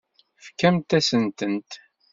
[0.35, 1.71] Tefkamt-asen-tent.